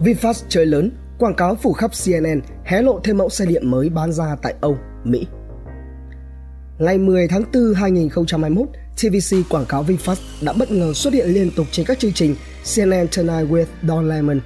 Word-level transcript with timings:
VinFast 0.00 0.42
chơi 0.48 0.66
lớn, 0.66 0.90
quảng 1.18 1.34
cáo 1.34 1.54
phủ 1.54 1.72
khắp 1.72 1.90
CNN 2.04 2.40
hé 2.64 2.82
lộ 2.82 3.00
thêm 3.04 3.18
mẫu 3.18 3.28
xe 3.28 3.46
điện 3.46 3.70
mới 3.70 3.88
bán 3.88 4.12
ra 4.12 4.36
tại 4.42 4.54
Âu, 4.60 4.78
Mỹ. 5.04 5.26
Ngày 6.78 6.98
10 6.98 7.28
tháng 7.28 7.42
4 7.54 7.74
2021, 7.74 8.68
TVC 8.96 9.36
quảng 9.50 9.64
cáo 9.68 9.84
VinFast 9.84 10.16
đã 10.42 10.52
bất 10.52 10.70
ngờ 10.70 10.92
xuất 10.92 11.14
hiện 11.14 11.28
liên 11.28 11.50
tục 11.56 11.66
trên 11.70 11.86
các 11.86 11.98
chương 11.98 12.12
trình 12.12 12.34
CNN 12.74 13.06
Tonight 13.16 13.50
with 13.50 13.66
Don 13.88 14.08
Lemon, 14.08 14.40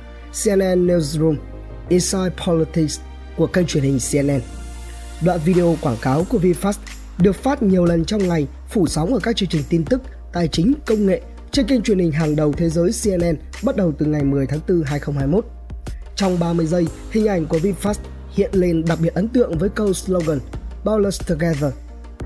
CNN 0.45 0.87
Newsroom, 0.87 1.37
Inside 1.89 2.31
Politics 2.47 3.01
của 3.37 3.47
kênh 3.47 3.67
truyền 3.67 3.85
hình 3.85 3.99
CNN. 4.13 4.41
Đoạn 5.25 5.41
video 5.45 5.77
quảng 5.81 5.97
cáo 6.03 6.25
của 6.31 6.39
VinFast 6.39 6.79
được 7.19 7.37
phát 7.37 7.63
nhiều 7.63 7.85
lần 7.85 8.05
trong 8.05 8.29
ngày, 8.29 8.47
phủ 8.69 8.87
sóng 8.87 9.15
ở 9.15 9.21
các 9.23 9.37
chương 9.37 9.49
trình 9.49 9.63
tin 9.69 9.85
tức, 9.85 10.03
tài 10.33 10.49
chính, 10.49 10.75
công 10.87 11.07
nghệ 11.07 11.21
trên 11.53 11.67
kênh 11.67 11.83
truyền 11.83 11.99
hình 11.99 12.13
hàng 12.13 12.37
đầu 12.37 12.53
thế 12.53 12.69
giới 12.69 12.91
CNN 13.05 13.37
bắt 13.63 13.77
đầu 13.77 13.93
từ 13.99 14.07
ngày 14.07 14.25
10 14.25 14.47
tháng 14.47 14.61
4 14.69 14.83
2021. 14.83 15.45
Trong 16.17 16.39
30 16.39 16.67
giây, 16.67 16.87
hình 17.11 17.27
ảnh 17.27 17.47
của 17.47 17.59
VinFast 17.59 17.95
hiện 18.31 18.51
lên 18.53 18.85
đặc 18.89 18.99
biệt 19.03 19.15
ấn 19.15 19.29
tượng 19.29 19.59
với 19.59 19.69
câu 19.69 19.93
slogan 19.93 20.39
Ballers 20.85 21.21
Together, 21.29 21.73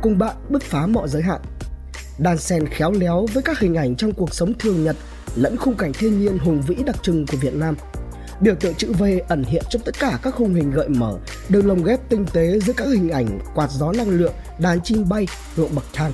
cùng 0.03 0.19
bạn 0.19 0.37
bứt 0.49 0.63
phá 0.63 0.87
mọi 0.87 1.09
giới 1.09 1.23
hạn. 1.23 1.41
Đan 2.19 2.39
Sen 2.39 2.69
khéo 2.69 2.93
léo 2.93 3.27
với 3.35 3.43
các 3.43 3.59
hình 3.59 3.75
ảnh 3.75 3.97
trong 3.97 4.13
cuộc 4.13 4.35
sống 4.35 4.53
thường 4.59 4.85
nhật 4.85 4.97
lẫn 5.37 5.57
khung 5.57 5.75
cảnh 5.75 5.93
thiên 5.93 6.21
nhiên 6.21 6.39
hùng 6.39 6.63
vĩ 6.67 6.75
đặc 6.87 6.97
trưng 7.03 7.27
của 7.27 7.37
Việt 7.37 7.55
Nam. 7.55 7.77
Biểu 8.41 8.55
tượng 8.55 8.75
chữ 8.75 8.93
V 8.93 9.05
ẩn 9.29 9.45
hiện 9.45 9.63
trong 9.71 9.83
tất 9.85 9.99
cả 9.99 10.19
các 10.23 10.35
khung 10.35 10.55
hình 10.55 10.71
gợi 10.71 10.89
mở, 10.89 11.19
được 11.49 11.67
lồng 11.67 11.85
ghép 11.85 12.09
tinh 12.09 12.27
tế 12.33 12.59
giữa 12.61 12.73
các 12.73 12.89
hình 12.89 13.11
ảnh 13.11 13.39
quạt 13.55 13.71
gió 13.71 13.93
năng 13.93 14.09
lượng, 14.09 14.35
đàn 14.59 14.81
chim 14.81 15.09
bay, 15.09 15.27
ruộng 15.57 15.75
bậc 15.75 15.85
thang. 15.93 16.13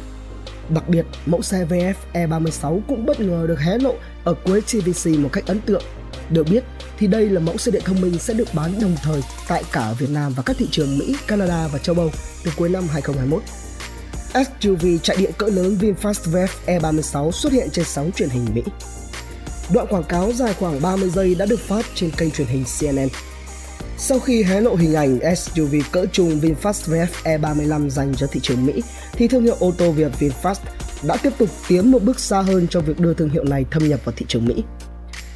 Đặc 0.74 0.88
biệt, 0.88 1.06
mẫu 1.26 1.42
xe 1.42 1.64
VF 1.64 1.94
E36 2.12 2.80
cũng 2.88 3.06
bất 3.06 3.20
ngờ 3.20 3.44
được 3.48 3.60
hé 3.60 3.78
lộ 3.78 3.94
ở 4.24 4.34
cuối 4.44 4.60
TVC 4.60 5.18
một 5.18 5.28
cách 5.32 5.46
ấn 5.46 5.60
tượng. 5.60 5.82
Được 6.30 6.46
biết 6.50 6.64
thì 6.98 7.06
đây 7.06 7.28
là 7.28 7.40
mẫu 7.40 7.56
xe 7.56 7.72
điện 7.72 7.82
thông 7.84 8.00
minh 8.00 8.18
sẽ 8.18 8.34
được 8.34 8.48
bán 8.54 8.80
đồng 8.80 8.96
thời 9.02 9.20
tại 9.48 9.64
cả 9.72 9.92
Việt 9.98 10.10
Nam 10.10 10.32
và 10.36 10.42
các 10.42 10.56
thị 10.58 10.68
trường 10.70 10.98
Mỹ, 10.98 11.16
Canada 11.26 11.68
và 11.72 11.78
châu 11.78 11.96
Âu 11.96 12.10
từ 12.44 12.50
cuối 12.56 12.68
năm 12.68 12.84
2021. 12.92 13.42
SUV 14.34 14.86
chạy 15.02 15.16
điện 15.16 15.30
cỡ 15.38 15.46
lớn 15.46 15.76
VinFast 15.80 16.32
VF 16.32 16.48
E36 16.66 17.30
xuất 17.30 17.52
hiện 17.52 17.68
trên 17.72 17.84
sóng 17.84 18.10
truyền 18.12 18.28
hình 18.28 18.46
Mỹ. 18.54 18.62
Đoạn 19.74 19.86
quảng 19.86 20.04
cáo 20.04 20.32
dài 20.32 20.54
khoảng 20.54 20.82
30 20.82 21.10
giây 21.10 21.34
đã 21.34 21.46
được 21.46 21.60
phát 21.60 21.86
trên 21.94 22.10
kênh 22.10 22.30
truyền 22.30 22.46
hình 22.46 22.64
CNN. 22.80 23.08
Sau 24.02 24.18
khi 24.18 24.42
hé 24.42 24.60
lộ 24.60 24.74
hình 24.74 24.94
ảnh 24.94 25.36
SUV 25.36 25.74
cỡ 25.92 26.06
trung 26.12 26.40
VinFast 26.40 26.92
VF 26.92 27.06
E35 27.24 27.88
dành 27.88 28.14
cho 28.14 28.26
thị 28.26 28.40
trường 28.42 28.66
Mỹ, 28.66 28.82
thì 29.12 29.28
thương 29.28 29.42
hiệu 29.42 29.56
ô 29.60 29.72
tô 29.78 29.90
Việt 29.90 30.12
VinFast 30.20 30.54
đã 31.02 31.16
tiếp 31.22 31.32
tục 31.38 31.48
tiến 31.68 31.90
một 31.90 32.02
bước 32.02 32.20
xa 32.20 32.40
hơn 32.40 32.66
trong 32.70 32.84
việc 32.84 33.00
đưa 33.00 33.14
thương 33.14 33.30
hiệu 33.30 33.44
này 33.44 33.64
thâm 33.70 33.88
nhập 33.88 34.00
vào 34.04 34.14
thị 34.16 34.26
trường 34.28 34.44
Mỹ. 34.44 34.64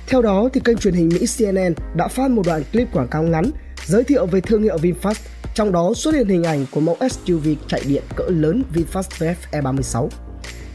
Theo 0.06 0.22
đó, 0.22 0.48
thì 0.52 0.60
kênh 0.64 0.76
truyền 0.76 0.94
hình 0.94 1.08
Mỹ 1.08 1.26
CNN 1.38 1.74
đã 1.96 2.08
phát 2.08 2.30
một 2.30 2.42
đoạn 2.46 2.62
clip 2.72 2.92
quảng 2.92 3.08
cáo 3.08 3.22
ngắn 3.22 3.50
giới 3.86 4.04
thiệu 4.04 4.26
về 4.26 4.40
thương 4.40 4.62
hiệu 4.62 4.76
VinFast, 4.76 5.20
trong 5.54 5.72
đó 5.72 5.92
xuất 5.96 6.14
hiện 6.14 6.28
hình 6.28 6.44
ảnh 6.44 6.66
của 6.70 6.80
mẫu 6.80 6.96
SUV 7.10 7.48
chạy 7.68 7.82
điện 7.88 8.02
cỡ 8.16 8.24
lớn 8.28 8.62
VinFast 8.74 9.08
VF 9.18 9.34
E36. 9.52 10.08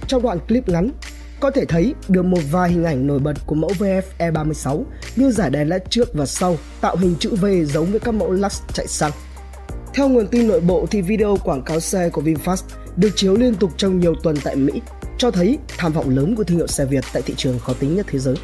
Trong 0.08 0.22
đoạn 0.22 0.40
clip 0.48 0.70
ngắn, 0.70 0.92
có 1.40 1.52
thể 1.52 1.66
thấy 1.66 1.94
được 2.08 2.26
một 2.26 2.40
vài 2.52 2.70
hình 2.70 2.84
ảnh 2.84 3.08
nổi 3.08 3.20
bật 3.20 3.34
của 3.46 3.56
mẫu 3.56 3.72
VF 3.80 4.02
E36 4.20 4.84
như 5.16 5.32
giải 5.32 5.50
đèn 5.50 5.70
led 5.70 5.82
trước 5.90 6.14
và 6.14 6.26
sau 6.26 6.58
tạo 6.82 6.96
hình 6.96 7.16
chữ 7.20 7.36
V 7.36 7.46
giống 7.66 7.86
với 7.86 8.00
các 8.00 8.12
mẫu 8.12 8.32
Lux 8.32 8.62
chạy 8.74 8.88
xăng. 8.88 9.12
Theo 9.94 10.10
nguồn 10.10 10.28
tin 10.28 10.48
nội 10.48 10.60
bộ 10.60 10.86
thì 10.92 11.02
video 11.02 11.38
quảng 11.44 11.62
cáo 11.62 11.80
xe 11.80 12.10
của 12.10 12.22
VinFast 12.22 12.64
được 12.96 13.10
chiếu 13.16 13.36
liên 13.36 13.56
tục 13.56 13.72
trong 13.78 14.00
nhiều 14.00 14.16
tuần 14.24 14.36
tại 14.44 14.56
Mỹ, 14.56 14.82
cho 15.18 15.32
thấy 15.32 15.58
tham 15.78 15.94
vọng 15.94 16.10
lớn 16.10 16.36
của 16.36 16.44
thương 16.44 16.58
hiệu 16.58 16.68
xe 16.68 16.86
Việt 16.86 17.04
tại 17.14 17.22
thị 17.22 17.34
trường 17.38 17.60
khó 17.60 17.74
tính 17.74 17.96
nhất 17.96 18.06
thế 18.10 18.20
giới. 18.20 18.36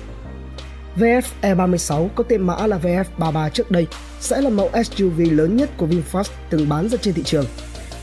VF 0.97 1.21
E36 1.41 2.07
có 2.15 2.23
tên 2.23 2.41
mã 2.41 2.67
là 2.67 2.79
VF33 2.83 3.49
trước 3.49 3.71
đây 3.71 3.87
sẽ 4.19 4.41
là 4.41 4.49
mẫu 4.49 4.69
SUV 4.85 5.21
lớn 5.31 5.57
nhất 5.57 5.69
của 5.77 5.87
VinFast 5.87 6.29
từng 6.49 6.69
bán 6.69 6.89
ra 6.89 6.97
trên 7.01 7.13
thị 7.13 7.23
trường. 7.23 7.45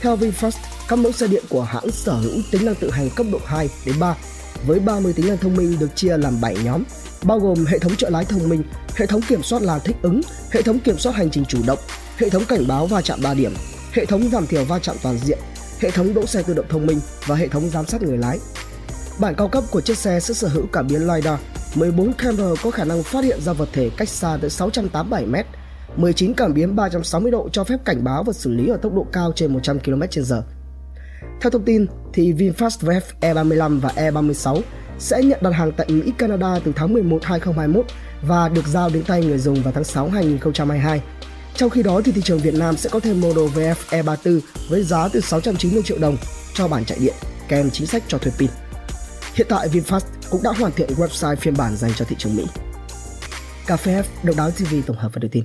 Theo 0.01 0.17
VinFast, 0.17 0.57
các 0.89 0.97
mẫu 0.97 1.13
xe 1.13 1.27
điện 1.27 1.45
của 1.49 1.63
hãng 1.63 1.91
sở 1.91 2.13
hữu 2.13 2.43
tính 2.51 2.65
năng 2.65 2.75
tự 2.75 2.91
hành 2.91 3.11
cấp 3.17 3.27
độ 3.33 3.39
2 3.45 3.69
đến 3.87 3.95
3 4.01 4.17
với 4.67 4.81
30 4.81 5.13
tính 5.13 5.29
năng 5.29 5.39
thông 5.39 5.57
minh 5.57 5.77
được 5.81 5.97
chia 5.97 6.17
làm 6.17 6.41
7 6.41 6.57
nhóm, 6.65 6.83
bao 7.23 7.39
gồm 7.39 7.65
hệ 7.67 7.79
thống 7.79 7.97
trợ 7.97 8.11
lái 8.11 8.25
thông 8.25 8.49
minh, 8.49 8.63
hệ 8.97 9.07
thống 9.07 9.21
kiểm 9.29 9.43
soát 9.43 9.63
làn 9.63 9.81
thích 9.85 9.97
ứng, 10.03 10.21
hệ 10.51 10.63
thống 10.63 10.79
kiểm 10.79 10.99
soát 10.99 11.15
hành 11.15 11.31
trình 11.31 11.45
chủ 11.45 11.59
động, 11.67 11.79
hệ 12.17 12.29
thống 12.29 12.45
cảnh 12.45 12.69
báo 12.69 12.87
va 12.87 13.03
chạm 13.03 13.21
3 13.23 13.35
điểm, 13.35 13.55
hệ 13.93 14.07
thống 14.07 14.29
giảm 14.33 14.47
thiểu 14.47 14.65
va 14.65 14.79
chạm 14.79 14.97
toàn 15.03 15.19
diện, 15.19 15.39
hệ 15.81 15.91
thống 15.91 16.15
đỗ 16.15 16.27
xe 16.27 16.43
tự 16.43 16.55
động 16.55 16.67
thông 16.69 16.87
minh 16.87 17.01
và 17.27 17.37
hệ 17.37 17.49
thống 17.49 17.71
giám 17.71 17.87
sát 17.87 18.03
người 18.03 18.19
lái. 18.19 18.39
Bản 19.19 19.35
cao 19.35 19.49
cấp 19.49 19.65
của 19.71 19.81
chiếc 19.81 19.99
xe 19.99 20.21
sẽ 20.21 20.35
sở 20.35 20.49
hữu 20.49 20.67
cảm 20.73 20.87
biến 20.87 21.01
LiDAR, 21.01 21.41
14 21.75 22.13
camera 22.13 22.45
có 22.63 22.71
khả 22.71 22.85
năng 22.85 23.03
phát 23.03 23.25
hiện 23.25 23.41
ra 23.41 23.53
vật 23.53 23.69
thể 23.73 23.91
cách 23.97 24.09
xa 24.09 24.39
tới 24.41 24.51
687 24.51 25.27
m, 25.27 25.35
19 25.97 26.35
cảm 26.35 26.55
biến 26.55 26.77
360 26.77 27.33
độ 27.33 27.49
cho 27.53 27.65
phép 27.65 27.77
cảnh 27.85 28.05
báo 28.05 28.25
và 28.25 28.33
xử 28.33 28.51
lý 28.51 28.69
ở 28.69 28.77
tốc 28.77 28.95
độ 28.95 29.07
cao 29.13 29.33
trên 29.37 29.53
100 29.53 29.79
km/h. 29.79 30.43
Theo 31.43 31.51
thông 31.51 31.65
tin, 31.65 31.87
thì 32.13 32.33
VinFast 32.33 32.79
VF 32.81 33.01
E35 33.21 33.81
và 33.81 33.89
E36 33.97 34.61
sẽ 34.99 35.23
nhận 35.23 35.39
đặt 35.43 35.51
hàng 35.51 35.73
tại 35.73 35.87
Mỹ, 35.91 36.13
Canada 36.19 36.59
từ 36.65 36.73
tháng 36.77 36.93
11 36.93 37.25
2021 37.25 37.87
và 38.23 38.49
được 38.49 38.67
giao 38.67 38.91
đến 38.91 39.05
tay 39.05 39.25
người 39.25 39.39
dùng 39.39 39.63
vào 39.63 39.73
tháng 39.73 39.85
6 39.85 40.09
2022. 40.09 41.03
Trong 41.55 41.71
khi 41.71 41.83
đó 41.83 42.01
thì 42.05 42.13
thị 42.13 42.23
trường 42.25 42.39
Việt 42.39 42.55
Nam 42.55 42.77
sẽ 42.77 42.91
có 42.91 43.01
thêm 43.01 43.21
model 43.21 43.45
VF 43.45 43.75
E34 43.91 44.41
với 44.69 44.83
giá 44.83 45.09
từ 45.09 45.21
690 45.21 45.83
triệu 45.83 45.99
đồng 45.99 46.17
cho 46.55 46.69
bản 46.69 46.85
chạy 46.85 46.99
điện 47.01 47.15
kèm 47.49 47.71
chính 47.71 47.87
sách 47.87 48.03
cho 48.09 48.19
thuê 48.19 48.33
pin. 48.39 48.51
Hiện 49.35 49.47
tại 49.51 49.69
VinFast 49.69 50.07
cũng 50.31 50.43
đã 50.43 50.51
hoàn 50.59 50.73
thiện 50.73 50.91
website 50.97 51.37
phiên 51.37 51.55
bản 51.57 51.77
dành 51.77 51.93
cho 51.97 52.05
thị 52.05 52.17
trường 52.19 52.37
Mỹ. 52.37 52.45
Cà 53.67 53.77
phê 53.77 54.03
F, 54.03 54.05
độc 54.23 54.37
đáo 54.37 54.51
TV 54.51 54.75
tổng 54.87 54.97
hợp 54.97 55.11
và 55.15 55.19
đưa 55.19 55.29
tin. 55.29 55.45